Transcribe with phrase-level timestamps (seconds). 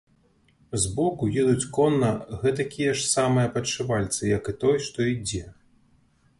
[0.85, 2.09] Збоку едуць конна
[2.41, 5.45] гэтакія ж самыя падшывальцы як і той, што ідзе.